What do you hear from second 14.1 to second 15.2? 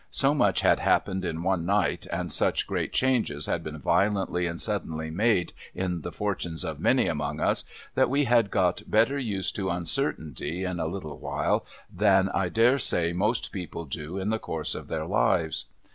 in the course of their